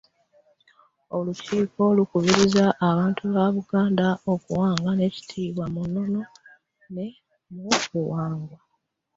[1.17, 6.21] Olukiiko lukubiriza abantu ba Buganda okuwangana ekitiibwa mu nnono
[7.53, 8.59] n'obuwangwa